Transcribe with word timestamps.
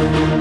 Música 0.00 0.40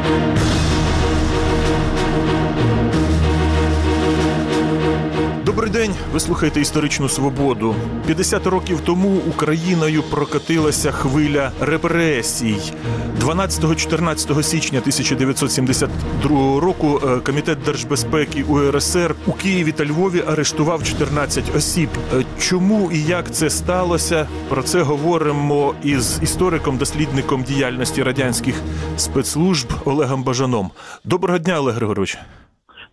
Добрий 5.70 5.88
день. 5.88 5.96
Ви 6.14 6.20
слухаєте 6.20 6.62
історичну 6.62 7.10
свободу. 7.10 7.76
50 8.06 8.48
років 8.48 8.82
тому 8.86 9.22
Україною 9.30 10.04
прокотилася 10.04 10.92
хвиля 10.92 11.52
репресій. 11.62 12.74
12-14 13.20 14.44
січня 14.44 14.80
1972 14.80 16.60
року 16.60 17.02
е, 17.04 17.20
комітет 17.20 17.58
держбезпеки 17.66 18.44
УРСР 18.44 19.16
у 19.28 19.32
Києві 19.32 19.72
та 19.72 19.86
Львові 19.86 20.24
арештував 20.28 20.84
14 20.84 21.56
осіб. 21.56 21.90
Е, 22.16 22.24
Чому 22.40 22.92
і 22.92 23.04
як 23.04 23.32
це 23.32 23.50
сталося? 23.50 24.28
Про 24.50 24.64
це 24.64 24.82
говоримо 24.82 25.74
із 25.84 26.20
істориком, 26.24 26.78
дослідником 26.78 27.44
діяльності 27.44 28.04
радянських 28.04 28.62
спецслужб 28.98 29.74
Олегом 29.86 30.24
Бажаном. 30.24 30.72
Доброго 31.04 31.40
дня, 31.40 31.60
Олег 31.60 31.76
Григорович. 31.76 32.18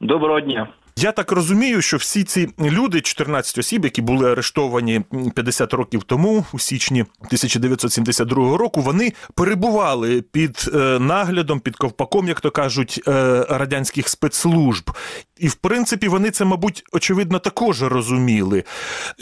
Доброго 0.01 0.41
дня. 0.41 0.69
Я 0.99 1.13
так 1.13 1.33
розумію, 1.33 1.83
що 1.83 1.97
всі 1.97 2.25
ці 2.25 2.49
люди, 2.61 3.01
14 3.01 3.59
осіб, 3.59 3.85
які 3.85 4.03
були 4.03 4.33
арештовані 4.33 5.03
50 5.35 5.75
років 5.75 6.03
тому, 6.03 6.45
у 6.53 6.59
січні 6.59 7.01
1972 7.01 8.57
року, 8.57 8.81
вони 8.81 9.13
перебували 9.35 10.23
під 10.23 10.71
е, 10.75 10.79
наглядом, 10.99 11.61
під 11.61 11.77
ковпаком, 11.77 12.29
як 12.29 12.41
то 12.41 12.51
кажуть, 12.51 13.01
е, 13.09 13.13
радянських 13.49 14.09
спецслужб. 14.09 14.91
І 15.39 15.49
в 15.49 15.55
принципі 15.55 16.09
вони 16.09 16.31
це, 16.31 16.45
мабуть, 16.45 16.85
очевидно, 16.93 17.39
також 17.39 17.83
розуміли. 17.83 18.65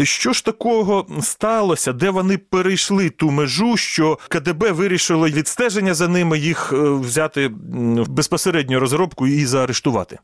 Що 0.02 0.32
ж 0.32 0.44
такого 0.44 1.06
сталося, 1.22 1.92
де 1.92 2.10
вони 2.10 2.38
перейшли 2.38 3.10
ту 3.10 3.30
межу, 3.30 3.76
що 3.76 4.18
КДБ 4.28 4.70
вирішило 4.72 5.28
відстеження 5.28 5.94
за 5.94 6.08
ними 6.08 6.38
їх 6.38 6.72
е, 6.72 6.76
взяти 6.76 7.48
в 7.48 8.08
безпосередню 8.08 8.80
розробку 8.80 9.26
і 9.26 9.46
заарештувати? 9.46 10.18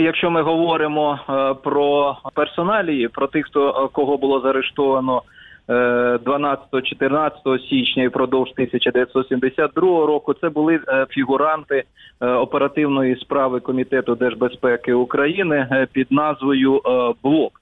Якщо 0.00 0.30
ми 0.30 0.42
говоримо 0.42 1.18
е, 1.28 1.54
про 1.54 2.16
персоналії, 2.34 3.08
про 3.08 3.26
тих, 3.26 3.46
хто 3.46 3.68
е, 3.68 3.88
кого 3.92 4.16
було 4.16 4.40
заарештовано 4.40 5.22
е, 5.68 5.72
12-14 5.72 7.68
січня 7.68 8.02
і 8.02 8.08
впродовж 8.08 8.50
1972 8.50 10.06
року, 10.06 10.34
це 10.34 10.48
були 10.48 10.80
е, 10.88 11.06
фігуранти 11.10 11.84
е, 12.20 12.26
оперативної 12.26 13.16
справи 13.16 13.60
комітету 13.60 14.14
держбезпеки 14.14 14.92
України 14.92 15.68
е, 15.72 15.86
під 15.92 16.12
назвою 16.12 16.76
е, 16.76 16.80
БЛОК. 17.22 17.52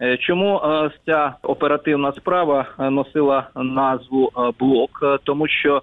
Е, 0.00 0.16
Чому 0.16 0.56
е, 0.56 0.90
ця 1.06 1.34
оперативна 1.42 2.12
справа 2.12 2.66
е, 2.80 2.90
носила 2.90 3.48
назву 3.56 4.30
блок? 4.60 5.20
Тому 5.24 5.48
що 5.48 5.82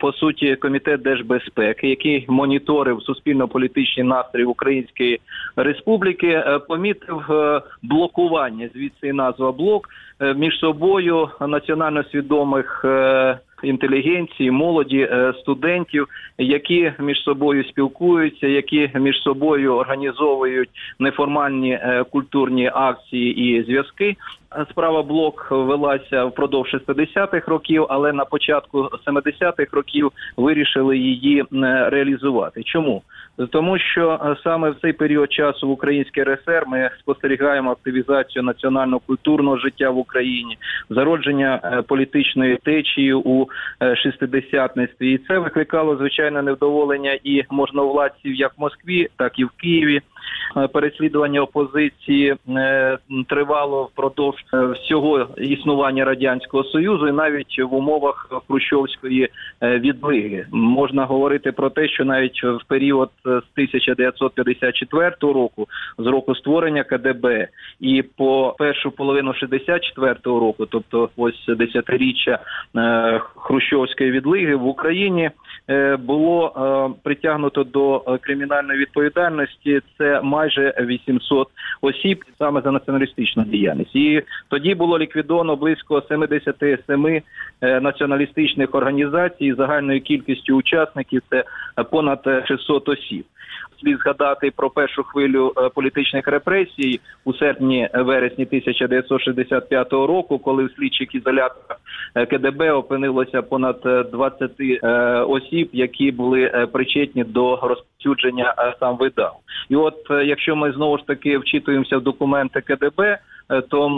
по 0.00 0.12
суті 0.12 0.56
комітет 0.56 1.02
держбезпеки, 1.02 1.88
який 1.88 2.26
моніторив 2.28 3.02
суспільно-політичні 3.02 4.02
настрої 4.02 4.46
Української 4.46 5.20
Республіки, 5.56 6.44
помітив 6.68 7.22
блокування 7.82 8.68
звідси 8.74 9.12
назва 9.12 9.52
блок 9.52 9.88
між 10.36 10.58
собою 10.58 11.28
національно 11.40 12.04
свідомих. 12.04 12.84
Інтелігенції, 13.62 14.50
молоді, 14.50 15.08
е, 15.12 15.34
студентів, 15.40 16.08
які 16.38 16.92
між 16.98 17.22
собою 17.22 17.64
спілкуються, 17.64 18.46
які 18.46 18.90
між 18.94 19.22
собою 19.22 19.74
організовують 19.74 20.70
неформальні 20.98 21.72
е, 21.72 22.04
культурні 22.10 22.70
акції 22.74 23.38
і 23.38 23.62
зв'язки. 23.62 24.16
Справа 24.70 25.02
блок 25.02 25.48
велася 25.50 26.24
впродовж 26.24 26.74
60-х 26.74 27.48
років, 27.48 27.86
але 27.88 28.12
на 28.12 28.24
початку 28.24 28.88
70-х 29.06 29.66
років 29.72 30.12
вирішили 30.36 30.98
її 30.98 31.40
е, 31.40 31.46
реалізувати. 31.90 32.62
Чому? 32.62 33.02
Тому 33.50 33.78
що 33.78 34.20
е, 34.24 34.36
саме 34.44 34.70
в 34.70 34.76
цей 34.82 34.92
період 34.92 35.32
часу 35.32 35.68
в 35.68 35.70
Українській 35.70 36.22
РСР 36.22 36.64
ми 36.66 36.90
спостерігаємо 37.00 37.70
активізацію 37.70 38.42
національно-культурного 38.42 39.58
життя 39.58 39.90
в 39.90 39.98
Україні, 39.98 40.58
зародження 40.90 41.60
е, 41.64 41.82
політичної 41.82 42.56
течії 42.56 43.14
у 43.14 43.46
е, 43.82 43.96
шестидесятництві, 43.96 45.12
і 45.12 45.18
це 45.18 45.38
викликало 45.38 45.96
звичайне 45.96 46.42
невдоволення 46.42 47.18
і 47.24 47.42
можновладців 47.50 48.34
як 48.34 48.52
в 48.58 48.60
Москві, 48.60 49.08
так 49.16 49.38
і 49.38 49.44
в 49.44 49.50
Києві. 49.50 50.00
Е, 50.56 50.68
Переслідування 50.68 51.40
опозиції 51.40 52.36
е, 52.48 52.98
тривало 53.28 53.84
впродовж 53.84 54.36
е, 54.54 54.66
всього 54.66 55.26
існування 55.36 56.04
радянського 56.04 56.64
союзу, 56.64 57.08
і 57.08 57.12
навіть 57.12 57.58
в 57.70 57.74
умовах 57.74 58.32
хрущовської 58.48 59.28
відлиги. 59.62 60.46
Можна 60.52 61.04
говорити 61.04 61.52
про 61.52 61.70
те, 61.70 61.88
що 61.88 62.04
навіть 62.04 62.44
в 62.44 62.64
період 62.66 63.10
з 63.24 63.28
1954 63.28 65.10
року, 65.20 65.66
з 65.98 66.06
року 66.06 66.34
створення 66.34 66.84
КДБ, 66.84 67.48
і 67.80 68.02
по 68.02 68.54
першу 68.58 68.90
половину 68.90 69.34
64 69.34 70.14
року, 70.24 70.66
тобто 70.66 71.08
ось 71.16 71.46
десятиріччя 71.48 72.38
хрущовської 73.36 74.10
відлиги 74.10 74.54
в 74.54 74.66
Україні 74.66 75.30
було 75.96 76.52
е, 76.56 77.00
притягнуто 77.02 77.64
до 77.64 78.04
е, 78.06 78.18
кримінальної 78.18 78.78
відповідальності. 78.78 79.80
Це 79.98 80.20
майже 80.22 80.74
800 80.80 81.48
осіб 81.80 82.24
саме 82.38 82.60
за 82.60 82.70
націоналістичну 82.70 83.44
діяльність. 83.44 83.96
І 83.96 84.22
тоді 84.48 84.74
було 84.74 84.98
ліквідовано 84.98 85.56
близько 85.56 86.02
77 86.08 87.22
е, 87.60 87.80
націоналістичних 87.80 88.74
організацій 88.74 89.54
загальною 89.54 90.00
кількістю 90.00 90.56
учасників. 90.56 91.22
Це 91.30 91.44
е, 91.78 91.84
понад 91.84 92.20
е, 92.26 92.44
600 92.48 92.88
осіб. 92.88 93.24
Слід 93.82 93.98
згадати 93.98 94.52
про 94.56 94.70
першу 94.70 95.02
хвилю 95.02 95.52
е, 95.56 95.68
політичних 95.68 96.28
репресій 96.28 97.00
у 97.24 97.32
серпні-вересні 97.32 98.46
1965 98.46 99.92
року, 99.92 100.38
коли 100.38 100.64
в 100.64 100.72
слідчих 100.76 101.14
ізоляторах 101.14 101.80
е, 102.14 102.26
КДБ 102.26 102.70
опинилося 102.70 103.42
понад 103.42 103.80
е, 103.86 104.04
20 104.12 104.50
е, 104.60 104.88
осіб, 105.20 105.68
які 105.72 106.10
були 106.10 106.42
е, 106.42 106.66
причетні 106.66 107.24
до 107.24 107.56
розповсюдження 107.56 108.54
е, 108.58 108.74
сам 108.80 108.96
видав. 108.96 109.36
І 109.68 109.76
от 109.76 110.10
е, 110.10 110.24
якщо 110.24 110.56
ми 110.56 110.72
знову 110.72 110.98
ж 110.98 111.06
таки 111.06 111.38
вчитуємося 111.38 111.98
в 111.98 112.02
документи 112.02 112.60
КДБ, 112.60 113.00
е, 113.00 113.18
то 113.68 113.88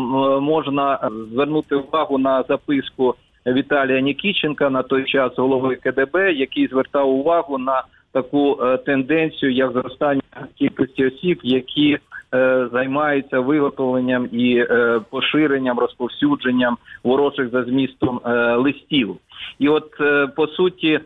можна 0.40 0.94
е, 0.94 1.08
звернути 1.32 1.74
увагу 1.74 2.18
на 2.18 2.42
записку 2.42 3.14
Віталія 3.46 4.00
Нікіченка 4.00 4.70
на 4.70 4.82
той 4.82 5.04
час 5.04 5.32
голови 5.36 5.76
КДБ, 5.76 6.32
який 6.32 6.66
звертав 6.66 7.08
увагу 7.08 7.58
на 7.58 7.82
таку 8.14 8.58
е, 8.62 8.76
тенденцію, 8.76 9.52
як 9.52 9.72
зростання 9.72 10.22
кількості 10.58 11.06
осіб, 11.06 11.40
які 11.42 11.98
е, 12.34 12.68
займаються 12.72 13.40
виготовленням 13.40 14.28
і 14.32 14.56
е, 14.58 15.00
поширенням, 15.10 15.78
розповсюдженням 15.78 16.76
ворожих 17.04 17.50
за 17.50 17.64
змістом 17.64 18.20
листів. 18.56 19.16
І 19.58 19.68
от 19.68 19.90
по 20.36 20.46
суті. 20.46 21.00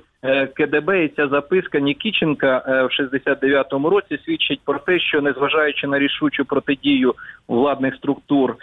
КДБ 0.55 1.05
і 1.05 1.09
ця 1.09 1.29
записка 1.29 1.81
Нікіченка 1.81 2.63
в 2.67 3.03
69-му 3.03 3.91
році 3.91 4.19
свідчить 4.25 4.61
про 4.65 4.79
те, 4.79 4.99
що 4.99 5.21
незважаючи 5.21 5.87
на 5.87 5.99
рішучу 5.99 6.45
протидію 6.45 7.15
владних 7.49 7.95
структур 7.95 8.57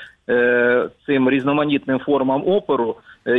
цим 1.05 1.29
різноманітним 1.29 1.99
формам 1.99 2.43
опору 2.47 2.95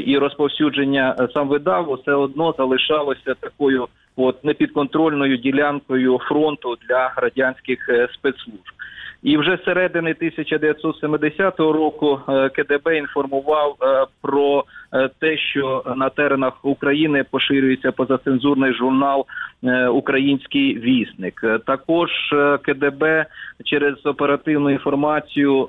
і 0.06 0.18
розповсюдження 0.18 1.28
сам 1.34 1.48
видаву, 1.48 1.94
все 1.94 2.12
одно 2.12 2.54
залишалося 2.58 3.34
такою 3.40 3.88
от 4.16 4.44
непідконтрольною 4.44 5.36
ділянкою 5.36 6.18
фронту 6.18 6.76
для 6.88 7.12
радянських 7.16 7.88
е, 7.88 8.08
спецслужб. 8.14 8.62
І 9.22 9.38
вже 9.38 9.58
середини 9.64 10.10
1970 10.10 11.60
року 11.60 12.20
е, 12.28 12.48
КДБ 12.48 12.96
інформував 12.96 13.76
е, 13.82 14.06
про 14.22 14.64
те, 15.20 15.38
що 15.38 15.82
на 15.96 16.08
теренах 16.08 16.64
України 16.64 17.24
поширюється 17.30 17.92
позацензурний 17.92 18.74
журнал 18.74 19.26
е, 19.64 19.88
Український 19.88 20.78
вісник. 20.78 21.40
Е, 21.44 21.58
Також 21.58 22.10
е, 22.32 22.58
КДБ 22.58 23.26
через 23.64 24.06
оперативну 24.06 24.70
інформацію 24.70 25.62
е, 25.62 25.66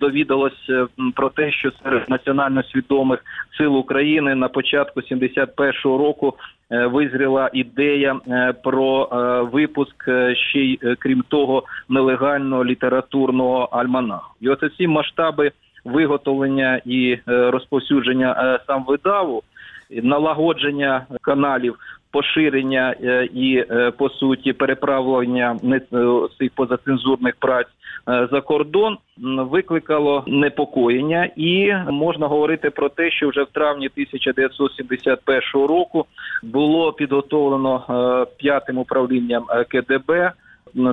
довідалось 0.00 0.70
е, 0.70 0.86
про 1.14 1.28
те, 1.28 1.52
що 1.52 1.70
серед 1.82 2.10
національно 2.10 2.62
свідомих 2.62 3.24
сил 3.58 3.76
України 3.76 4.34
на 4.34 4.48
початку 4.48 5.00
71-го 5.00 5.98
року 5.98 6.34
е, 6.70 6.86
визріла 6.86 7.50
ідея 7.52 8.20
е, 8.28 8.52
про 8.64 9.08
е, 9.12 9.42
випуск 9.52 10.08
е, 10.08 10.34
ще 10.36 10.58
й 10.58 10.78
е, 10.82 10.96
крім 10.98 11.24
того 11.28 11.62
нелегального 11.88 12.64
літературного 12.64 13.68
альманаху. 13.72 14.34
І 14.40 14.48
оце 14.48 14.68
ці 14.68 14.86
масштаби 14.86 15.52
виготовлення 15.92 16.80
і 16.84 17.12
е, 17.12 17.50
розповсюдження 17.50 18.36
е, 18.38 18.64
сам 18.66 18.84
видаву, 18.84 19.42
налагодження 19.90 21.06
каналів. 21.20 21.78
Поширення 22.10 22.94
е, 23.02 23.28
і 23.34 23.64
по 23.98 24.08
суті 24.08 24.52
переправлення 24.52 25.56
цих 26.38 26.50
позацензурних 26.54 27.34
праць 27.38 27.66
за 28.06 28.40
кордон 28.40 28.98
викликало 29.38 30.24
непокоєння, 30.26 31.30
і 31.36 31.74
можна 31.90 32.26
говорити 32.26 32.70
про 32.70 32.88
те, 32.88 33.10
що 33.10 33.28
вже 33.28 33.42
в 33.42 33.46
травні 33.46 33.86
1971 33.86 35.40
року 35.54 36.06
було 36.42 36.92
підготовлено 36.92 38.26
п'ятим 38.38 38.78
управлінням 38.78 39.44
КДБ 39.68 40.32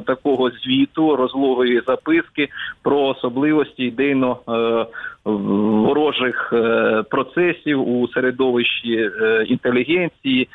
такого 0.06 0.50
звіту 0.50 1.16
розлогої 1.16 1.82
записки 1.88 2.50
про 2.84 3.02
особливості 3.02 3.84
ідейно 3.84 4.38
е, 4.50 4.86
ворожих 5.26 6.54
е, 6.54 7.04
процесів 7.10 7.90
у 7.90 8.08
середовищі 8.08 9.12
е, 9.22 9.46
інтелігенції 9.48 10.48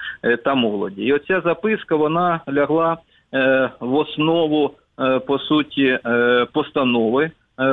та 0.45 0.55
молоді. 0.55 1.03
І 1.03 1.13
оця 1.13 1.41
записка 1.41 1.97
вона 1.97 2.41
лягла 2.53 2.97
в 3.81 3.95
основу 3.95 4.71
по 5.27 5.39
суті 5.39 5.99
постанови 6.53 7.31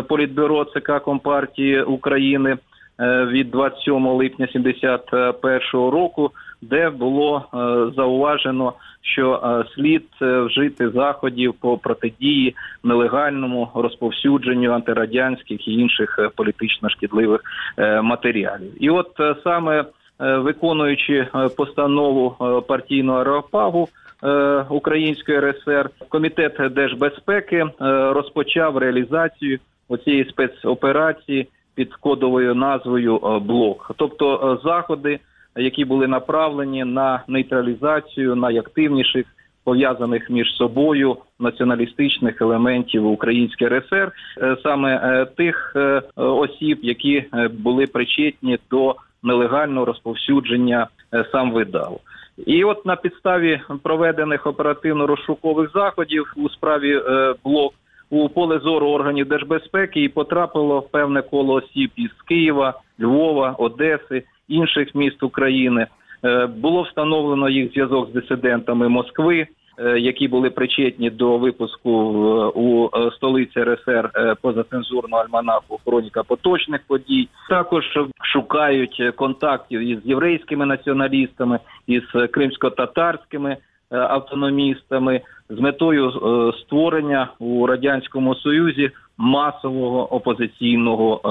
Політбюро 0.07 0.65
ЦК 0.65 1.03
Компартії 1.03 1.81
України 1.81 2.57
від 2.99 3.51
27 3.51 4.07
липня 4.07 4.47
71 4.47 5.59
року, 5.73 6.31
де 6.61 6.89
було 6.89 7.45
е, 7.53 7.57
зауважено, 7.95 8.73
що 9.01 9.33
е, 9.33 9.73
слід 9.75 10.03
е, 10.21 10.41
вжити 10.41 10.89
заходів 10.89 11.53
по 11.53 11.77
протидії 11.77 12.55
нелегальному 12.83 13.69
розповсюдженню 13.75 14.71
антирадянських 14.71 15.67
і 15.67 15.73
інших 15.73 16.19
е, 16.19 16.29
політично 16.35 16.89
шкідливих 16.89 17.41
е, 17.77 18.01
матеріалів. 18.01 18.83
І 18.83 18.89
от 18.89 19.19
е, 19.19 19.35
саме 19.43 19.85
е, 20.21 20.37
виконуючи 20.37 21.13
е, 21.13 21.49
постанову 21.57 22.35
е, 22.41 22.61
партійного 22.67 23.17
аеропагу 23.17 23.87
е, 24.23 24.65
Української 24.69 25.39
РСР, 25.39 25.89
комітет 26.09 26.73
держбезпеки 26.73 27.55
е, 27.55 27.69
розпочав 28.13 28.77
реалізацію 28.77 29.59
оцієї 29.89 30.25
спецоперації 30.25 31.47
під 31.77 31.95
кодовою 31.95 32.55
назвою 32.55 33.15
е, 33.17 33.39
блок, 33.39 33.91
тобто 33.95 34.35
е, 34.35 34.67
заходи, 34.67 35.19
які 35.55 35.85
були 35.85 36.07
направлені 36.07 36.83
на 36.83 37.23
нейтралізацію 37.27 38.35
найактивніших 38.35 39.25
пов'язаних 39.63 40.29
між 40.29 40.55
собою 40.55 41.17
націоналістичних 41.39 42.41
елементів 42.41 43.05
Української 43.05 43.69
РСР, 43.69 44.11
е, 44.41 44.57
саме 44.63 45.25
тих 45.25 45.75
осіб, 46.15 46.79
які 46.81 47.25
були 47.51 47.85
причетні 47.87 48.59
до 48.71 48.95
нелегального 49.23 49.85
розповсюдження 49.85 50.87
сам 51.31 51.51
видав. 51.51 51.99
І 52.45 52.63
от 52.63 52.85
на 52.85 52.95
підставі 52.95 53.61
проведених 53.83 54.47
оперативно-розшукових 54.47 55.71
заходів 55.73 56.33
у 56.37 56.49
справі 56.49 57.01
блок 57.43 57.73
у 58.09 58.29
поле 58.29 58.59
зору 58.59 58.87
органів 58.87 59.27
держбезпеки 59.27 60.03
і 60.03 60.09
потрапило 60.09 60.79
в 60.79 60.91
певне 60.91 61.21
коло 61.21 61.53
осіб 61.53 61.91
із 61.95 62.11
Києва, 62.27 62.73
Львова, 62.99 63.55
Одеси, 63.57 64.23
інших 64.47 64.95
міст 64.95 65.23
України. 65.23 65.87
Е, 66.25 66.45
Було 66.45 66.81
встановлено 66.81 67.49
їх 67.49 67.71
зв'язок 67.71 68.09
з 68.09 68.13
дисидентами 68.13 68.89
Москви, 68.89 69.47
е, 69.79 69.99
які 69.99 70.27
були 70.27 70.49
причетні 70.49 71.09
до 71.09 71.37
випуску 71.37 71.91
е, 71.91 72.59
у 72.59 72.89
столиці 73.11 73.63
РСР 73.63 74.09
позацензурного 74.41 75.23
альманаху 75.23 75.79
хроніка 75.85 76.23
поточних 76.23 76.81
подій. 76.87 77.27
Також 77.49 77.85
шукають 78.33 79.01
контактів 79.15 79.79
із 79.79 79.99
єврейськими 80.05 80.65
націоналістами, 80.65 81.59
із 81.87 82.03
кримсько-татарськими 82.31 83.57
автономістами 83.95 85.21
з 85.49 85.59
метою 85.59 86.09
е, 86.09 86.53
створення 86.61 87.29
у 87.39 87.67
радянському 87.67 88.35
союзі 88.35 88.91
масового 89.17 90.13
опозиційного 90.13 91.21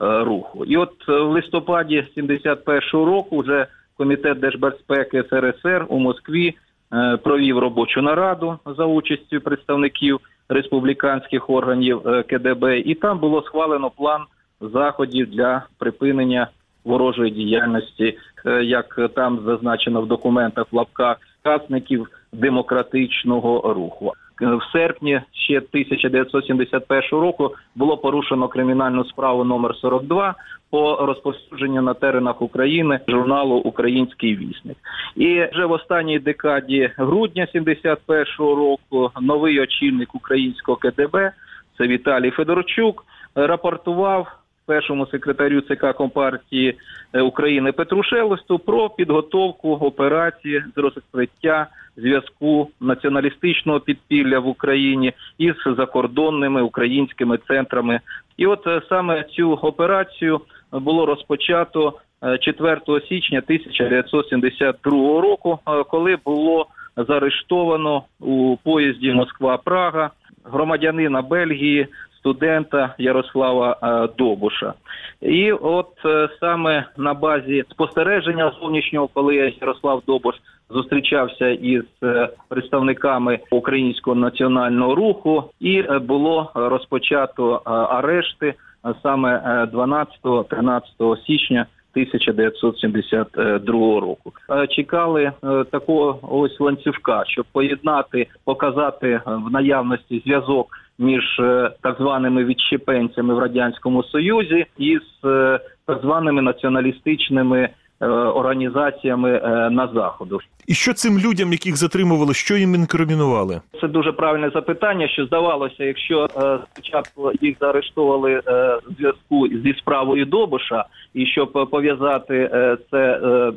е, 0.00 0.04
е, 0.04 0.24
руху. 0.24 0.64
І 0.64 0.76
от 0.76 0.92
е, 1.08 1.20
в 1.20 1.30
листопаді 1.30 2.06
71-го 2.16 3.04
року 3.04 3.38
вже 3.38 3.66
комітет 3.96 4.40
держбезпеки 4.40 5.24
СРСР 5.30 5.86
у 5.88 5.98
Москві 5.98 6.54
е, 6.92 7.16
провів 7.16 7.58
робочу 7.58 8.02
нараду 8.02 8.58
за 8.76 8.84
участю 8.84 9.40
представників 9.40 10.20
республіканських 10.48 11.50
органів 11.50 12.08
е, 12.08 12.22
КДБ, 12.22 12.78
і 12.78 12.94
там 12.94 13.18
було 13.18 13.42
схвалено 13.42 13.90
план 13.90 14.24
заходів 14.60 15.30
для 15.30 15.62
припинення 15.78 16.48
ворожої 16.84 17.30
діяльності, 17.30 18.18
е, 18.46 18.64
як 18.64 19.10
там 19.14 19.40
зазначено 19.44 20.02
в 20.02 20.06
документах 20.06 20.66
в 20.70 20.76
лапках 20.76 21.16
учасників 21.44 22.08
демократичного 22.32 23.74
руху. 23.74 24.12
В 24.40 24.72
серпні 24.72 25.20
ще 25.32 25.56
1971 25.56 27.02
року 27.10 27.54
було 27.74 27.96
порушено 27.96 28.48
кримінальну 28.48 29.04
справу 29.04 29.44
номер 29.44 29.74
42 29.76 30.34
по 30.70 30.96
розповсюдженню 30.96 31.82
на 31.82 31.94
теренах 31.94 32.42
України 32.42 33.00
журналу 33.08 33.56
Український 33.56 34.36
вісник. 34.36 34.76
І 35.16 35.46
вже 35.52 35.66
в 35.66 35.72
останній 35.72 36.18
декаді 36.18 36.90
грудня 36.96 37.46
71 37.52 38.26
року 38.38 39.10
новий 39.20 39.60
очільник 39.60 40.14
українського 40.14 40.76
КДБ, 40.76 41.32
це 41.78 41.86
Віталій 41.86 42.30
Федорчук, 42.30 43.04
рапортував 43.34 44.43
першому 44.66 45.06
секретарю 45.06 45.60
ЦК 45.60 45.92
Компартії 45.92 46.78
е, 47.12 47.20
України 47.20 47.72
Петру 47.72 48.02
Шелесту 48.02 48.58
про 48.58 48.90
підготовку 48.90 49.72
операції 49.72 50.64
з 50.76 50.78
розкриття 50.78 51.66
зв'язку 51.96 52.68
націоналістичного 52.80 53.80
підпілля 53.80 54.38
в 54.38 54.46
Україні 54.46 55.12
із 55.38 55.54
закордонними 55.76 56.62
українськими 56.62 57.38
центрами. 57.48 58.00
І 58.36 58.46
от 58.46 58.66
е, 58.66 58.82
саме 58.88 59.22
цю 59.22 59.52
операцію 59.52 60.40
було 60.72 61.06
розпочато 61.06 61.98
е, 62.22 62.38
4 62.38 62.80
січня 63.08 63.38
1972 63.38 65.20
року, 65.20 65.58
е, 65.68 65.84
коли 65.84 66.16
було 66.24 66.66
заарештовано 66.96 68.02
у 68.20 68.56
поїзді 68.64 69.12
Москва-Прага 69.12 70.10
громадянина 70.44 71.22
Бельгії, 71.22 71.86
студента 72.24 72.94
Ярослава 72.98 73.76
е, 73.82 74.08
Добуша. 74.18 74.72
І 75.20 75.52
от 75.52 75.90
е, 76.04 76.28
саме 76.40 76.84
на 76.96 77.14
базі 77.14 77.64
спостереження 77.70 78.52
зовнішнього, 78.60 79.08
коли 79.14 79.54
Ярослав 79.60 80.02
Добуш 80.06 80.34
зустрічався 80.70 81.48
із 81.48 81.82
е, 82.02 82.28
представниками 82.48 83.38
українського 83.50 84.16
національного 84.16 84.94
руху, 84.94 85.44
і 85.60 85.82
було 85.82 86.50
розпочато 86.54 87.62
арешти 87.90 88.54
саме 89.02 89.34
е, 89.34 89.68
12-13 89.76 90.80
січня 91.26 91.66
1972 91.92 94.00
року. 94.00 94.32
Чекали 94.70 95.32
такого 95.70 96.18
ось 96.22 96.60
ланцюжка, 96.60 97.24
щоб 97.26 97.46
поєднати, 97.52 98.26
показати 98.44 99.20
в 99.26 99.50
наявності 99.50 100.22
зв'язок 100.24 100.66
між 100.98 101.38
е, 101.40 101.70
так 101.82 101.96
званими 101.98 102.44
відщепенцями 102.44 103.34
в 103.34 103.38
радянському 103.38 104.02
союзі 104.02 104.66
і 104.78 104.98
з 104.98 105.28
е, 105.28 105.60
так 105.86 106.00
званими 106.02 106.42
націоналістичними 106.42 107.68
організаціями 108.08 109.30
е, 109.30 109.70
на 109.70 109.88
заходу. 109.94 110.40
І 110.66 110.74
що 110.74 110.92
цим 110.92 111.18
людям, 111.18 111.52
яких 111.52 111.76
затримували, 111.76 112.34
що 112.34 112.56
їм 112.56 112.74
інкримінували? 112.74 113.60
Це 113.80 113.88
дуже 113.88 114.12
правильне 114.12 114.50
запитання. 114.50 115.08
Що 115.08 115.26
здавалося, 115.26 115.84
якщо 115.84 116.24
е, 116.24 116.58
спочатку 116.72 117.32
їх 117.40 117.56
заарештовували 117.60 118.32
е, 118.32 118.40
в 118.76 118.94
зв'язку 118.98 119.48
зі 119.48 119.74
справою 119.78 120.26
Добуша, 120.26 120.84
і 121.14 121.26
щоб 121.26 121.58
е, 121.58 121.64
пов'язати 121.64 122.50
е, 122.52 122.76
це 122.90 122.98
е, 122.98 123.52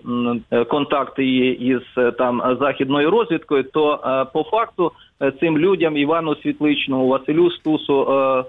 е, 0.51 0.65
контакти 0.65 1.25
із 1.47 1.81
е, 1.97 2.11
там 2.11 2.57
західною 2.59 3.11
розвідкою, 3.11 3.63
то 3.63 3.93
е, 3.93 4.25
по 4.33 4.43
факту 4.43 4.91
е, 5.21 5.31
цим 5.39 5.57
людям 5.57 5.97
Івану 5.97 6.35
Світличному, 6.35 7.07
Василю 7.07 7.51
Стусу 7.51 8.01
е, 8.11 8.43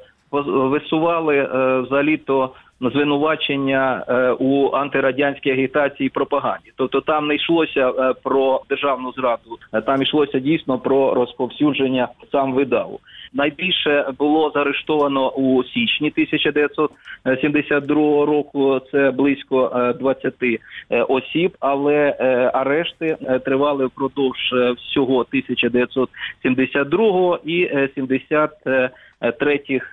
висували 0.47 1.37
е, 1.37 1.81
взагалі 1.81 2.17
то 2.17 2.51
звинувачення 2.81 4.05
е, 4.09 4.31
у 4.31 4.71
антирадянській 4.73 5.51
агітації 5.51 6.07
і 6.07 6.11
пропаганді. 6.11 6.73
Тобто 6.77 7.01
там 7.01 7.27
не 7.27 7.35
йшлося 7.35 7.91
е, 7.91 8.15
про 8.23 8.63
державну 8.69 9.13
зраду, 9.13 9.59
е, 9.73 9.81
там 9.81 10.03
йшлося 10.03 10.39
дійсно 10.39 10.79
про 10.79 11.15
розповсюдження 11.15 12.09
сам 12.33 12.53
видаву. 12.53 13.01
Найбільше 13.33 14.07
було 14.19 14.51
заарештовано 14.55 15.31
у 15.31 15.65
січні 15.65 16.09
1972 16.09 18.27
року. 18.27 18.81
Це 18.93 19.11
близько 19.11 19.73
е, 19.75 19.93
20 19.93 20.35
е, 20.43 20.59
осіб, 21.03 21.57
але 21.61 22.17
арешти 22.55 23.17
тривали 23.45 23.87
впродовж 23.87 24.55
всього 24.77 25.21
1972 25.21 27.39
і 27.45 27.63
е, 27.63 27.89
73 27.95 28.91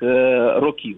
е, 0.01 0.53
років. 0.59 0.97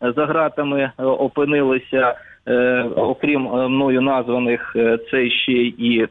За 0.00 0.26
ґратами 0.26 0.80
е, 0.80 0.92
опинилися, 1.04 2.14
е, 2.46 2.84
окрім 2.96 3.46
е, 3.46 3.68
мною 3.68 4.00
названих, 4.00 4.76
це 5.10 5.30
ще 5.30 5.52
і 5.52 6.06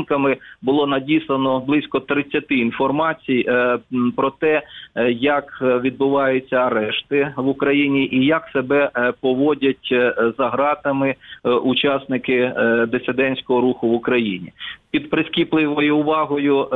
було 0.63 0.87
надіслано 0.87 1.61
близько 1.61 2.01
30 2.01 2.45
інформацій 2.51 3.45
е, 3.49 3.79
про 4.17 4.31
те, 4.31 4.63
е, 4.95 5.13
як 5.13 5.59
е, 5.63 5.79
відбуваються 5.79 6.57
арешти 6.57 7.33
в 7.37 7.49
Україні 7.49 8.09
і 8.13 8.27
як 8.27 8.49
себе 8.53 8.91
поводять 9.21 9.95
за 10.39 10.49
ґратами 10.49 11.15
е, 11.45 11.51
учасники 11.51 12.53
дисидентського 12.89 13.61
руху 13.61 13.89
в 13.89 13.93
Україні. 13.93 14.53
Під 14.91 15.11
прискіпливою 15.11 15.97
увагою 15.97 16.69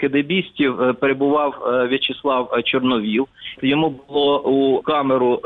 кедебістів 0.00 0.94
перебував 1.00 1.54
В'ячеслав 1.90 2.50
Чорновіл. 2.64 3.26
Йому 3.62 3.94
було 4.08 4.42
у 4.42 4.82
камеру 4.82 5.40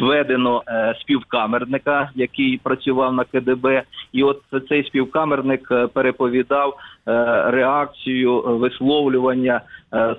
введено 0.00 0.62
співкамерника, 1.00 2.10
який 2.14 2.60
працював 2.62 3.14
на 3.14 3.24
КДБ, 3.24 3.82
і 4.12 4.22
от 4.22 4.40
цей 4.68 4.84
співкамерник 4.84 5.51
е, 5.70 5.86
переповідав 5.86 6.74
е, 7.08 7.12
реакцію 7.50 8.38
е, 8.38 8.52
висловлювання 8.52 9.60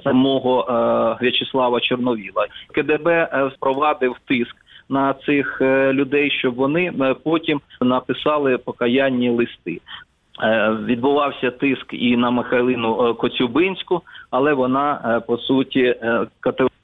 самого 0.04 0.68
В'ячеслава 1.22 1.80
Чорновіла. 1.80 2.48
КДБ 2.72 3.30
впровадив 3.56 4.16
тиск. 4.28 4.56
На 4.90 5.14
цих 5.14 5.62
людей, 5.92 6.32
щоб 6.32 6.56
вони 6.56 6.94
потім 7.24 7.62
написали 7.82 8.58
покаянні 8.58 9.30
листи. 9.30 9.82
Відбувався 10.86 11.52
тиск 11.52 11.94
і 11.94 12.18
на 12.18 12.32
Михайлину 12.32 13.14
Коцюбинську, 13.14 14.02
але 14.32 14.54
вона 14.54 15.22
по 15.28 15.38
суті 15.38 15.82
е, 15.82 16.28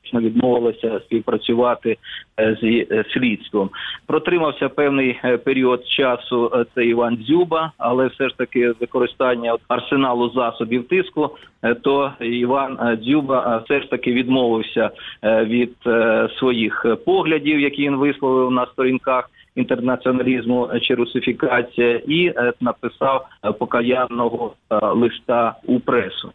категорично 0.09 0.19
відмовилася 0.19 0.99
співпрацювати 1.05 1.97
з 2.37 2.63
е, 2.63 3.05
слідством. 3.13 3.69
Протримався 4.07 4.69
певний 4.69 5.19
е, 5.23 5.37
період 5.37 5.87
часу 5.87 6.51
е, 6.55 6.65
це 6.75 6.85
Іван 6.85 7.17
Дзюба, 7.17 7.71
але 7.77 8.07
все 8.07 8.29
ж 8.29 8.37
таки 8.37 8.71
використання 8.79 9.57
арсеналу 9.67 10.29
засобів 10.29 10.87
тиску, 10.87 11.29
е, 11.63 11.75
то 11.75 12.11
Іван 12.21 12.77
е, 12.81 12.97
Дзюба 12.97 13.57
е, 13.57 13.63
все 13.65 13.81
ж 13.81 13.89
таки 13.89 14.13
відмовився 14.13 14.91
е, 15.23 15.45
від 15.45 15.75
е, 15.87 16.29
своїх 16.39 16.85
е, 16.85 16.95
поглядів, 16.95 17.59
які 17.59 17.81
він 17.81 17.95
висловив 17.95 18.51
на 18.51 18.65
сторінках 18.65 19.29
інтернаціоналізму 19.55 20.69
чи 20.81 20.95
русифікація, 20.95 22.01
і 22.07 22.25
е, 22.25 22.53
написав 22.61 23.25
е, 23.43 23.51
покаянного 23.51 24.53
е, 24.69 24.75
листа 24.85 25.55
у 25.65 25.79
пресу. 25.79 26.31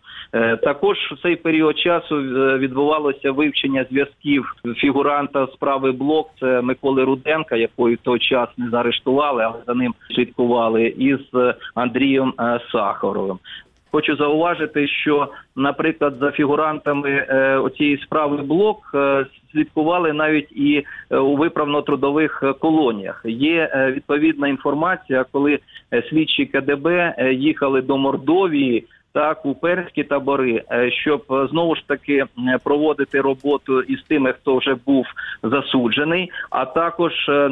Також 0.63 0.97
в 1.13 1.23
цей 1.23 1.37
період 1.37 1.79
часу 1.79 2.17
відбувалося 2.59 3.33
вивчення 3.33 3.87
зв'язків 3.91 4.55
фігуранта 4.77 5.47
справи 5.47 5.93
блок. 5.93 6.31
Це 6.41 6.61
Миколи 6.63 7.05
Руденка, 7.05 7.57
якого 7.57 7.93
в 7.93 7.97
той 7.97 8.19
час 8.19 8.49
не 8.57 8.71
заарештували, 8.71 9.45
але 9.45 9.59
за 9.67 9.75
ним 9.75 9.95
слідкували, 10.15 10.87
із 10.87 11.21
Андрієм 11.75 12.33
Сахаровим. 12.73 13.39
Хочу 13.95 14.17
зауважити, 14.17 14.89
що, 14.89 15.29
наприклад, 15.57 16.15
за 16.21 16.31
фігурантами 16.31 17.11
е, 17.11 17.61
цієї 17.77 17.99
справи 17.99 18.37
блок 18.37 18.91
е, 18.95 19.27
слідкували 19.53 20.13
навіть 20.13 20.53
і 20.53 20.85
е, 21.11 21.19
у 21.19 21.37
виправно-трудових 21.37 22.59
колоніях. 22.59 23.23
Є 23.25 23.91
відповідна 23.95 24.49
інформація, 24.49 25.25
коли 25.33 25.59
слідчі 26.11 26.47
КДБ 26.47 27.15
їхали 27.33 27.83
до 27.83 27.99
Мордовії. 27.99 28.85
Так, 29.15 29.47
у 29.47 29.55
перські 29.55 30.05
табори, 30.05 30.63
е, 30.73 30.91
щоб 30.91 31.25
е, 31.31 31.47
знову 31.51 31.77
ж 31.77 31.89
таки 31.89 32.25
проводити 32.65 33.21
роботу 33.21 33.81
із 33.81 34.03
тими, 34.03 34.33
хто 34.33 34.57
вже 34.57 34.77
був 34.87 35.07
засуджений, 35.43 36.31
а 36.51 36.65
також 36.65 37.13
е, 37.29 37.49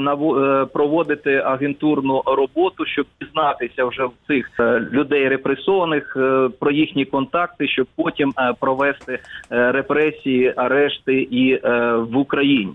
проводити 0.73 1.35
агентурну 1.35 2.23
роботу, 2.27 2.87
щоб 2.87 3.07
дізнатися 3.21 3.85
вже 3.85 4.05
в 4.05 4.13
цих 4.27 4.51
людей 4.93 5.29
репресованих 5.29 6.17
про 6.61 6.71
їхні 6.71 7.05
контакти, 7.05 7.69
щоб 7.69 7.87
потім 7.97 8.33
провести 8.61 9.19
репресії, 9.51 10.55
арешти 10.57 11.23
і 11.31 11.57
в 11.97 12.17
Україні. 12.17 12.73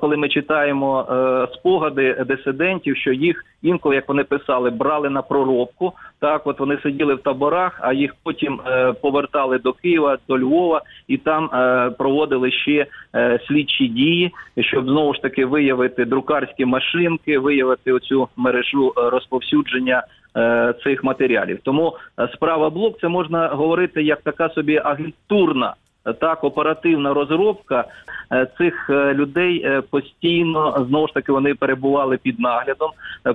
Коли 0.00 0.16
ми 0.16 0.28
читаємо 0.28 1.06
спогади 1.54 2.24
дисидентів, 2.28 2.96
що 2.96 3.12
їх 3.12 3.44
інколи, 3.62 3.94
як 3.94 4.08
вони 4.08 4.24
писали, 4.24 4.70
брали 4.70 5.10
на 5.10 5.22
проробку. 5.22 5.92
Так, 6.20 6.46
от 6.46 6.60
вони 6.60 6.78
сиділи 6.82 7.14
в 7.14 7.22
таборах, 7.22 7.78
а 7.82 7.92
їх 7.92 8.14
потім 8.22 8.60
е, 8.66 8.92
повертали 8.92 9.58
до 9.58 9.72
Києва, 9.72 10.18
до 10.28 10.38
Львова, 10.38 10.82
і 11.08 11.16
там 11.16 11.44
е, 11.44 11.90
проводили 11.90 12.50
ще 12.50 12.86
е, 13.14 13.40
слідчі 13.48 13.88
дії, 13.88 14.32
щоб 14.60 14.84
знову 14.84 15.14
ж 15.14 15.22
таки 15.22 15.44
виявити 15.44 16.04
друкарські 16.04 16.64
машинки, 16.64 17.38
виявити 17.38 17.92
оцю 17.92 18.28
мережу 18.36 18.92
е, 18.96 19.10
розповсюдження 19.10 20.02
е, 20.36 20.74
цих 20.84 21.04
матеріалів. 21.04 21.58
Тому 21.62 21.96
е, 22.20 22.28
справа 22.34 22.70
блок 22.70 22.98
це 23.00 23.08
можна 23.08 23.48
говорити 23.48 24.02
як 24.02 24.22
така 24.22 24.48
собі 24.48 24.76
агентурна. 24.84 25.74
Так, 26.12 26.44
оперативна 26.44 27.14
розробка 27.14 27.84
е, 28.32 28.46
цих 28.58 28.90
е, 28.90 29.14
людей 29.14 29.62
е, 29.64 29.80
постійно 29.80 30.86
знову 30.88 31.06
ж 31.08 31.14
таки 31.14 31.32
вони 31.32 31.54
перебували 31.54 32.16
під 32.16 32.40
наглядом. 32.40 32.90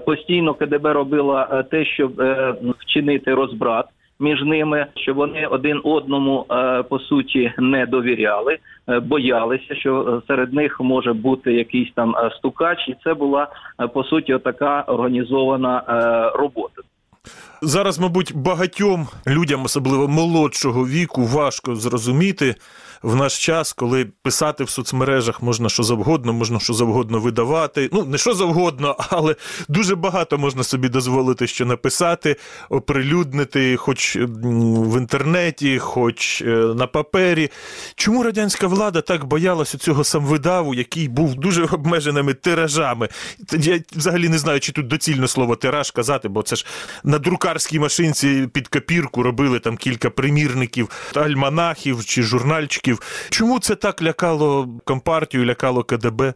Постійно 0.05 0.53
КДБ 0.53 0.93
робила 0.93 1.63
те, 1.71 1.85
щоб 1.85 2.11
вчинити 2.79 3.33
розбрат 3.33 3.85
між 4.19 4.43
ними, 4.43 4.85
щоб 4.95 5.17
вони 5.17 5.47
один 5.47 5.81
одному 5.83 6.45
по 6.89 6.99
суті 6.99 7.53
не 7.57 7.85
довіряли, 7.85 8.57
боялися, 9.01 9.75
що 9.75 10.21
серед 10.27 10.53
них 10.53 10.79
може 10.79 11.13
бути 11.13 11.53
якийсь 11.53 11.91
там 11.95 12.15
стукач, 12.37 12.87
і 12.87 12.95
це 13.03 13.13
була 13.13 13.47
по 13.93 14.03
суті 14.03 14.37
така 14.43 14.81
організована 14.81 15.81
робота. 16.35 16.81
Зараз, 17.61 17.99
мабуть, 17.99 18.35
багатьом 18.35 19.07
людям, 19.27 19.65
особливо 19.65 20.07
молодшого 20.07 20.87
віку, 20.87 21.25
важко 21.25 21.75
зрозуміти 21.75 22.55
в 23.03 23.15
наш 23.15 23.45
час, 23.45 23.73
коли 23.73 24.05
писати 24.05 24.63
в 24.63 24.69
соцмережах 24.69 25.41
можна 25.41 25.69
що 25.69 25.83
завгодно, 25.83 26.33
можна 26.33 26.59
що 26.59 26.73
завгодно 26.73 27.19
видавати. 27.19 27.89
Ну, 27.93 28.05
не 28.05 28.17
що 28.17 28.33
завгодно, 28.33 28.95
але 29.09 29.35
дуже 29.67 29.95
багато 29.95 30.37
можна 30.37 30.63
собі 30.63 30.89
дозволити, 30.89 31.47
що 31.47 31.65
написати, 31.65 32.35
оприлюднити, 32.69 33.77
хоч 33.77 34.15
в 34.15 34.97
інтернеті, 34.97 35.79
хоч 35.79 36.41
е, 36.41 36.45
на 36.75 36.87
папері. 36.87 37.49
Чому 37.95 38.23
радянська 38.23 38.67
влада 38.67 39.01
так 39.01 39.25
боялася 39.25 39.77
цього 39.77 40.03
самвидаву, 40.03 40.73
який 40.73 41.07
був 41.07 41.35
дуже 41.35 41.63
обмеженими 41.71 42.33
тиражами? 42.33 43.09
Я 43.59 43.79
взагалі 43.95 44.29
не 44.29 44.37
знаю, 44.37 44.59
чи 44.59 44.71
тут 44.71 44.87
доцільно 44.87 45.27
слово 45.27 45.55
тираж 45.55 45.91
казати, 45.91 46.27
бо 46.27 46.41
це 46.41 46.55
ж 46.55 46.65
на 47.03 47.19
друкарській 47.19 47.79
машинці 47.79 48.47
під 48.53 48.67
копірку 48.67 49.23
робили 49.23 49.59
там 49.59 49.77
кілька 49.77 50.09
примірників, 50.09 50.89
альманахів 51.15 52.05
чи 52.05 52.23
журнальчиків. 52.23 52.88
Чому 53.29 53.59
це 53.59 53.75
так 53.75 54.01
лякало 54.01 54.69
компартію, 54.85 55.45
лякало 55.45 55.83
КДБ? 55.83 56.33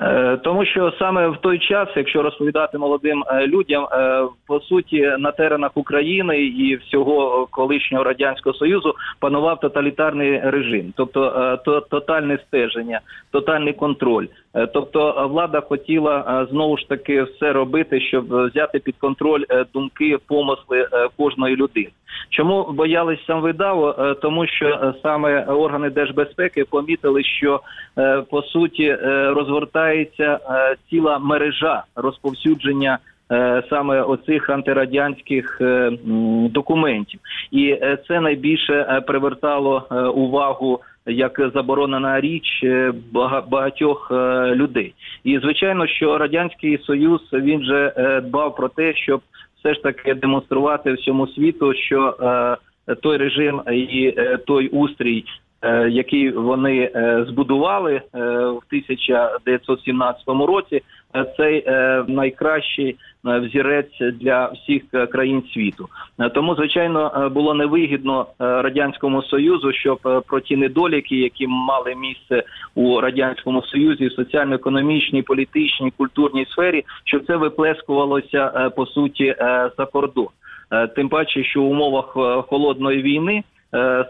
Е, 0.00 0.36
Тому 0.36 0.64
що 0.64 0.92
саме 0.98 1.28
в 1.28 1.36
той 1.36 1.58
час, 1.58 1.88
якщо 1.96 2.22
розповідати 2.22 2.78
молодим 2.78 3.24
е, 3.26 3.46
людям, 3.46 3.84
е, 3.92 4.22
по 4.46 4.60
суті 4.60 5.14
на 5.18 5.32
теренах 5.32 5.70
України 5.74 6.38
і 6.42 6.76
всього 6.76 7.46
колишнього 7.50 8.04
радянського 8.04 8.54
союзу 8.54 8.94
панував 9.20 9.60
тоталітарний 9.60 10.40
режим, 10.40 10.92
тобто 10.96 11.58
тотальне 11.90 12.38
стеження, 12.46 13.00
тотальний 13.30 13.72
контроль. 13.72 14.26
Тобто 14.74 15.28
влада 15.30 15.60
хотіла 15.60 16.46
знову 16.50 16.78
ж 16.78 16.88
таки 16.88 17.22
все 17.22 17.52
робити, 17.52 18.00
щоб 18.00 18.46
взяти 18.46 18.78
під 18.78 18.96
контроль 18.96 19.44
думки, 19.74 20.18
помисли 20.28 20.88
кожної 21.16 21.56
людини. 21.56 21.90
Чому 22.30 22.72
боялись 22.72 23.24
сам 23.26 23.40
видаву? 23.40 23.94
Е, 23.98 24.14
Тому 24.14 24.46
що 24.46 24.94
саме 25.02 25.44
органи 25.44 25.90
держбезпеки 25.90 26.64
помітили, 26.64 27.24
що 27.24 27.60
по 28.30 28.42
суті 28.42 28.84
е, 28.84 29.30
розгортається 29.68 30.38
е, 30.50 30.76
ціла 30.90 31.18
мережа 31.18 31.84
розповсюдження 31.96 32.98
е, 33.32 33.62
саме 33.70 34.02
оцих 34.02 34.50
антирадянських 34.50 35.58
е, 35.60 35.90
документів, 36.50 37.20
і 37.50 37.78
це 38.08 38.20
найбільше 38.20 39.02
привертало 39.06 39.86
увагу. 40.14 40.80
Як 41.10 41.50
заборонена 41.54 42.20
річ 42.20 42.64
багатьох 43.48 44.10
людей, 44.54 44.94
і 45.24 45.38
звичайно, 45.38 45.86
що 45.86 46.18
радянський 46.18 46.78
союз 46.78 47.20
він 47.32 47.62
же 47.62 47.92
дбав 48.24 48.56
про 48.56 48.68
те, 48.68 48.94
щоб 48.94 49.20
все 49.58 49.74
ж 49.74 49.82
таки 49.82 50.14
демонструвати 50.14 50.92
всьому 50.92 51.26
світу, 51.26 51.74
що 51.74 52.16
той 53.02 53.16
режим 53.16 53.62
і 53.72 54.14
той 54.46 54.68
устрій, 54.68 55.24
е, 55.62 55.88
який 55.88 56.30
вони 56.30 56.90
е, 56.94 57.24
збудували 57.28 57.94
е, 57.94 58.00
в 58.46 58.62
1917 58.70 60.22
році, 60.28 60.82
цей 61.36 61.64
найкращий 62.08 62.96
взірець 63.24 63.98
для 64.00 64.46
всіх 64.46 64.82
країн 65.12 65.42
світу. 65.54 65.88
Тому, 66.34 66.54
звичайно, 66.54 67.30
було 67.34 67.54
невигідно 67.54 68.26
радянському 68.38 69.22
союзу, 69.22 69.72
щоб 69.72 70.24
про 70.26 70.40
ті 70.40 70.56
недоліки, 70.56 71.16
які 71.16 71.46
мали 71.46 71.94
місце 71.94 72.42
у 72.74 73.00
радянському 73.00 73.62
союзі, 73.62 74.06
в 74.06 74.12
соціально-економічній, 74.12 75.22
політичній, 75.22 75.92
культурній 75.96 76.46
сфері, 76.46 76.84
щоб 77.04 77.26
це 77.26 77.36
виплескувалося 77.36 78.70
по 78.76 78.86
суті 78.86 79.34
за 79.78 79.86
кордон. 79.92 80.28
Тим 80.96 81.08
паче, 81.08 81.44
що 81.44 81.62
в 81.62 81.70
умовах 81.70 82.16
холодної 82.48 83.02
війни 83.02 83.44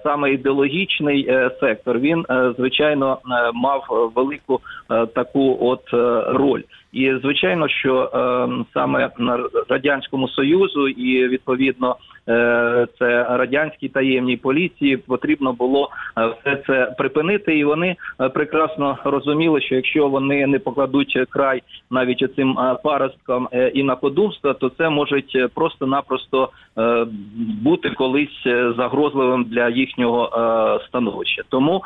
саме 0.02 0.32
ідеологічний 0.32 1.26
е, 1.28 1.50
сектор 1.60 1.98
він 1.98 2.24
е, 2.30 2.52
звичайно 2.58 3.12
е, 3.12 3.50
мав 3.54 3.84
е, 3.90 3.94
велику 4.16 4.60
е, 4.90 5.06
таку 5.06 5.58
от 5.60 5.94
е, 5.94 5.96
роль. 6.32 6.62
І 6.98 7.18
звичайно, 7.22 7.68
що 7.68 8.10
е, 8.14 8.64
саме 8.74 9.10
на 9.18 9.38
радянському 9.68 10.28
союзу 10.28 10.88
і 10.88 11.28
відповідно 11.28 11.96
е, 12.28 12.86
це 12.98 13.26
радянській 13.30 13.88
таємній 13.88 14.36
поліції 14.36 14.96
потрібно 14.96 15.52
було 15.52 15.90
е, 16.18 16.26
все 16.26 16.62
це 16.66 16.94
припинити, 16.98 17.58
і 17.58 17.64
вони 17.64 17.96
е, 18.20 18.28
прекрасно 18.28 18.98
розуміли, 19.04 19.60
що 19.60 19.74
якщо 19.74 20.08
вони 20.08 20.46
не 20.46 20.58
покладуть 20.58 21.18
край 21.30 21.62
навіть 21.90 22.22
оцим 22.22 22.58
е, 22.58 22.76
паросткам 22.84 23.48
і 23.74 23.82
накодумства, 23.82 24.54
то 24.54 24.68
це 24.68 24.88
може 24.88 25.22
просто-напросто 25.54 26.48
бути 27.62 27.90
колись 27.90 28.44
загрозливим 28.76 29.44
для 29.44 29.68
їхнього 29.68 30.30
становища. 30.88 31.42
Тому 31.48 31.82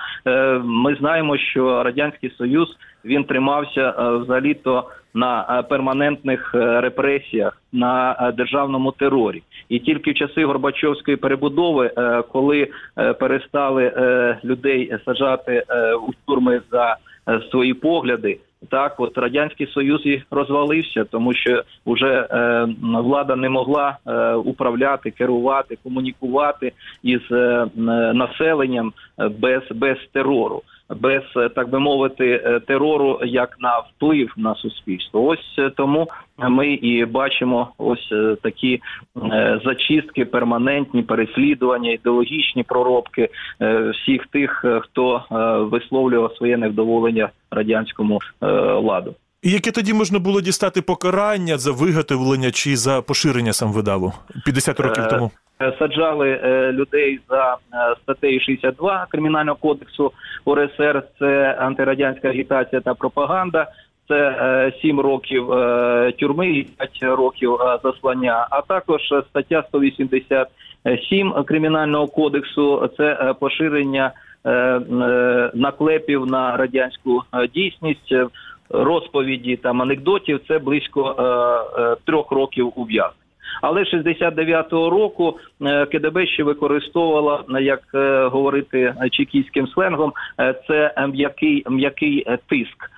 ми 0.64 0.94
знаємо, 0.94 1.36
що 1.36 1.82
радянський 1.82 2.30
союз 2.30 2.76
він 3.04 3.24
тримався 3.24 3.94
е, 3.98 4.16
взагалі-то 4.16 4.84
на 5.14 5.58
е, 5.58 5.62
перманентних 5.62 6.52
е, 6.54 6.80
репресіях, 6.80 7.62
на 7.72 8.16
е, 8.20 8.32
державному 8.32 8.92
терорі, 8.92 9.42
і 9.68 9.78
тільки 9.78 10.10
в 10.10 10.14
часи 10.14 10.44
Горбачовської 10.44 11.16
перебудови, 11.16 11.90
коли 12.32 12.68
перестали 13.20 13.92
людей 14.44 14.96
саджати 15.04 15.64
е, 15.68 15.94
у 15.94 16.10
тюрми 16.26 16.60
за 16.70 16.96
свої 17.50 17.74
погляди. 17.74 18.38
Так, 18.70 19.00
от 19.00 19.18
радянський 19.18 19.66
союз 19.66 20.06
і 20.06 20.22
розвалився, 20.30 21.04
тому 21.04 21.34
що 21.34 21.62
вже 21.86 22.28
е, 22.30 22.66
влада 22.82 23.36
не 23.36 23.48
могла 23.48 23.96
е, 24.06 24.34
управляти, 24.34 25.10
керувати, 25.10 25.78
комунікувати 25.82 26.72
із 27.02 27.20
е, 27.32 27.66
населенням 28.14 28.92
без, 29.18 29.62
без 29.74 29.98
терору, 30.12 30.62
без 31.00 31.22
е, 31.36 31.48
так 31.48 31.70
би 31.70 31.78
мовити, 31.78 32.42
е, 32.44 32.60
терору 32.60 33.20
як 33.24 33.56
на 33.60 33.78
вплив 33.78 34.32
на 34.36 34.54
суспільство. 34.54 35.24
Ось 35.24 35.58
е, 35.58 35.70
тому 35.70 36.08
ми 36.38 36.72
і 36.72 37.04
бачимо 37.04 37.68
ось 37.78 38.12
такі 38.42 38.80
зачистки, 39.64 40.24
перманентні 40.24 41.02
переслідування, 41.02 41.90
ідеологічні 41.90 42.62
проробки 42.62 43.28
всіх 43.94 44.26
тих, 44.26 44.64
хто 44.82 45.22
висловлював 45.70 46.36
своє 46.36 46.56
невдоволення 46.56 47.30
радянському 47.50 48.18
ладу. 48.82 49.14
І 49.42 49.50
яке 49.50 49.70
тоді 49.70 49.92
можна 49.92 50.18
було 50.18 50.40
дістати 50.40 50.82
покарання 50.82 51.58
за 51.58 51.72
виготовлення 51.72 52.50
чи 52.50 52.76
за 52.76 53.02
поширення 53.02 53.52
сам 53.52 53.72
видаву 53.72 54.12
50 54.44 54.80
років 54.80 55.04
Е, 55.04 55.06
тому? 55.06 55.30
Е, 55.62 55.76
Саджали 55.78 56.40
е, 56.44 56.72
людей 56.72 57.20
за 57.28 57.56
статтею 58.02 58.40
62 58.40 59.06
кримінального 59.10 59.56
кодексу 59.56 60.12
УРСР. 60.44 61.02
Це 61.18 61.56
антирадянська 61.58 62.28
агітація 62.28 62.80
та 62.80 62.94
пропаганда. 62.94 63.66
Це 64.08 64.14
е, 64.14 64.72
7 64.82 65.00
років 65.00 65.46
тюрми 66.20 66.50
і 66.50 66.62
5 66.62 67.16
років 67.18 67.56
заслання. 67.84 68.46
А 68.50 68.60
також 68.62 69.00
стаття 69.30 69.64
187 69.68 71.32
кримінального 71.46 72.06
кодексу. 72.06 72.90
Це 72.96 73.34
поширення 73.40 74.12
наклепів 75.54 76.26
на 76.26 76.56
радянську 76.56 77.22
дійсність. 77.54 78.14
Розповіді 78.72 79.56
там 79.56 79.82
анекдотів 79.82 80.40
це 80.48 80.58
близько 80.58 81.14
е, 81.18 81.82
е, 81.82 81.96
трьох 82.04 82.32
років 82.32 82.72
ув'язнення. 82.76 83.21
Але 83.60 83.82
69-го 83.82 84.90
року 84.90 85.38
е, 85.62 85.86
КДБ 85.86 86.26
ще 86.26 86.42
використовувала, 86.42 87.44
е, 87.54 87.62
як 87.62 87.80
е, 87.94 88.24
говорити 88.26 88.94
чекійським 89.10 89.66
сленгом, 89.66 90.12
це 90.68 90.94
м'який 91.08 91.64
м'який 91.70 92.26
тиск. 92.48 92.90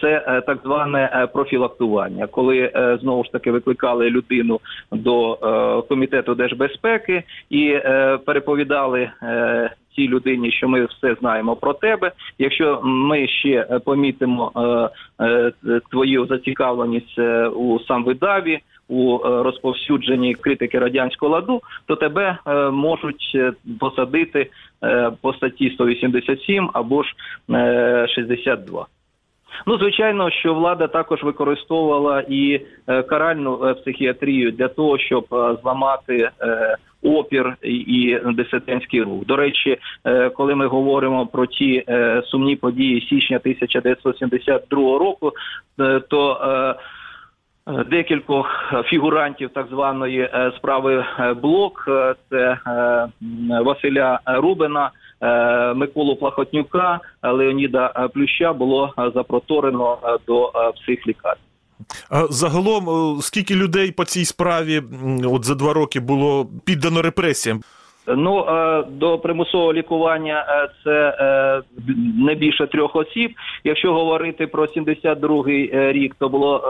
Це 0.00 0.42
так 0.46 0.58
зване 0.64 1.28
профілактування, 1.32 2.26
коли 2.26 2.72
знову 3.02 3.24
ж 3.24 3.32
таки 3.32 3.50
викликали 3.50 4.10
людину 4.10 4.60
до 4.92 5.36
комітету 5.88 6.34
держбезпеки 6.34 7.22
і 7.50 7.78
переповідали 8.26 9.10
цій 9.96 10.08
людині, 10.08 10.52
що 10.52 10.68
ми 10.68 10.84
все 10.84 11.14
знаємо 11.20 11.56
про 11.56 11.72
тебе. 11.74 12.12
Якщо 12.38 12.80
ми 12.84 13.28
ще 13.28 13.80
помітимо 13.84 14.52
твою 15.90 16.26
зацікавленість 16.26 17.18
у 17.54 17.80
самвидаві, 17.88 18.60
у 18.90 19.16
е, 19.16 19.42
розповсюдженні 19.42 20.34
критики 20.34 20.78
радянського 20.78 21.32
ладу, 21.32 21.62
то 21.86 21.96
тебе 21.96 22.38
е, 22.46 22.70
можуть 22.70 23.32
е, 23.34 23.52
посадити 23.80 24.50
по 25.20 25.32
статті 25.32 25.70
187 25.70 26.70
або 26.72 27.02
ж 27.02 27.14
е, 27.50 28.06
62. 28.08 28.86
Ну, 29.66 29.78
звичайно, 29.78 30.30
що 30.30 30.54
влада 30.54 30.86
також 30.86 31.22
використовувала 31.22 32.24
і 32.28 32.60
каральну 32.86 33.74
психіатрію 33.74 34.52
для 34.52 34.68
того, 34.68 34.98
щоб 34.98 35.26
зламати 35.62 36.30
опір 37.02 37.56
і, 37.62 38.18
дисидентський 38.24 39.02
рух. 39.02 39.26
До 39.26 39.36
речі, 39.36 39.78
коли 40.34 40.54
ми 40.54 40.66
говоримо 40.66 41.26
про 41.26 41.46
ті 41.46 41.84
сумні 42.24 42.56
події 42.56 43.00
січня 43.00 43.36
1972 43.36 44.98
року, 44.98 45.32
то 46.08 46.38
Декількох 47.90 48.46
фігурантів 48.84 49.50
так 49.54 49.66
званої 49.70 50.20
е, 50.20 50.52
справи 50.56 51.04
е, 51.18 51.34
блок 51.34 51.84
е, 51.88 52.14
це 52.30 52.58
е, 52.66 53.08
Василя 53.64 54.20
Рубина, 54.26 54.90
е, 55.20 55.74
Миколу 55.74 56.16
Плахотнюка, 56.16 57.00
е, 57.22 57.30
Леоніда 57.30 57.92
е, 57.96 58.08
Плюща 58.08 58.52
було 58.52 58.94
е, 58.98 59.10
запроторено 59.14 59.98
е, 60.04 60.18
до 60.26 60.46
е, 60.46 60.72
психлікарні. 60.72 61.42
А 62.10 62.26
загалом, 62.26 63.16
е, 63.18 63.22
скільки 63.22 63.54
людей 63.54 63.92
по 63.92 64.04
цій 64.04 64.24
справі 64.24 64.82
от 65.24 65.44
за 65.44 65.54
два 65.54 65.72
роки 65.72 66.00
було 66.00 66.46
піддано 66.64 67.02
репресіям? 67.02 67.60
Ну 68.06 68.44
е, 68.48 68.84
до 68.90 69.18
примусового 69.18 69.72
лікування 69.72 70.46
е, 70.48 70.68
це 70.84 71.16
е, 71.20 71.62
не 72.18 72.34
більше 72.34 72.66
трьох 72.66 72.96
осіб. 72.96 73.30
Якщо 73.64 73.92
говорити 73.92 74.46
про 74.46 74.64
72-й 74.64 75.70
е, 75.74 75.92
рік, 75.92 76.16
то 76.18 76.28
було 76.28 76.62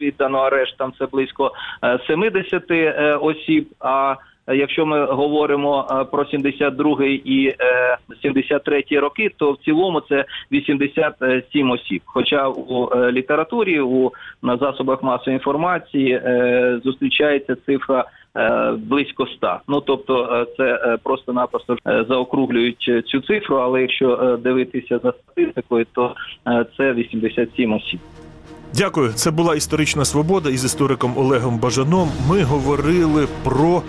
е, 0.00 0.10
піддано 0.10 0.38
арештам 0.38 0.92
це 0.98 1.06
близько 1.06 1.52
е, 1.84 1.98
70 2.06 2.70
е, 2.70 3.14
осіб. 3.20 3.68
А 3.80 4.16
якщо 4.48 4.86
ми 4.86 5.04
говоримо 5.04 5.86
е, 5.90 6.04
про 6.04 6.22
72-й 6.22 7.14
і 7.14 7.54
е, 7.60 7.96
73-й 8.24 8.98
роки, 8.98 9.30
то 9.36 9.52
в 9.52 9.58
цілому 9.58 10.00
це 10.00 10.24
87 10.52 11.70
осіб. 11.70 12.02
Хоча 12.04 12.48
у 12.48 12.90
е, 12.94 13.12
літературі, 13.12 13.80
у 13.80 14.12
на 14.42 14.56
засобах 14.56 15.02
масової 15.02 15.36
інформації 15.36 16.12
е, 16.12 16.80
зустрічається 16.84 17.56
цифра 17.66 18.04
е, 18.36 18.72
близько 18.76 19.26
100. 19.26 19.60
Ну 19.68 19.80
тобто, 19.80 20.28
е, 20.32 20.46
це 20.56 20.64
е, 20.64 20.98
просто-напросто 21.02 21.76
е, 21.86 22.04
заокруглюють 22.08 22.86
е, 22.88 23.02
цю 23.02 23.20
цифру. 23.20 23.56
Але 23.56 23.80
якщо 23.80 24.20
е, 24.22 24.36
дивитися 24.36 24.98
за 24.98 25.12
статистикою, 25.12 25.86
то 25.92 26.14
е, 26.48 26.66
це 26.76 26.92
87 26.92 27.72
осіб. 27.72 28.00
Дякую. 28.74 29.12
Це 29.12 29.30
була 29.30 29.54
історична 29.54 30.04
свобода 30.04 30.50
із 30.50 30.64
істориком 30.64 31.18
Олегом 31.18 31.58
Бажаном. 31.58 32.10
Ми 32.28 32.42
говорили 32.42 33.28
про 33.44 33.82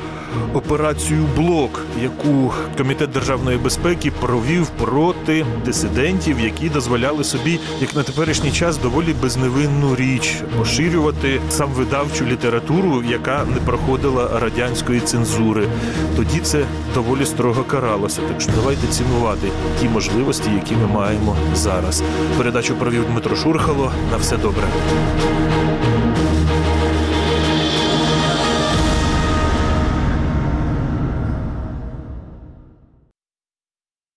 операцію 0.54 1.26
Блок, 1.38 1.82
яку 2.04 2.54
комітет 2.78 3.12
державної 3.12 3.58
безпеки 3.58 4.12
провів 4.12 4.67
проти 4.67 5.46
дисидентів, 5.65 6.39
які 6.39 6.70
дозволяли 6.70 7.24
собі, 7.24 7.60
як 7.82 7.96
на 7.96 8.04
теперішній 8.04 8.52
час, 8.52 8.78
доволі 8.78 9.15
безневинну 9.22 9.96
річ 9.96 10.36
поширювати 10.58 11.41
сам 11.50 11.70
видавчу 11.70 12.26
літературу, 12.26 13.04
яка 13.10 13.46
не 13.46 13.60
проходила 13.65 14.39
радянської 14.39 15.00
цензури. 15.00 15.67
Тоді 16.15 16.39
це 16.39 16.65
доволі 16.94 17.26
строго 17.26 17.63
каралося. 17.63 18.22
Так 18.28 18.41
що 18.41 18.52
давайте 18.56 18.88
цінувати 18.88 19.48
ті 19.80 19.89
можливості, 19.89 20.50
які 20.56 20.76
ми 20.76 20.88
маємо 20.88 21.36
зараз. 21.56 22.04
Передачу 22.38 22.76
провів 22.76 23.06
Дмитро 23.12 23.36
Шурхало. 23.36 23.91
На 24.12 24.17
все 24.17 24.38
добре. 24.38 24.63
thank 24.71 26.05
you 26.05 26.11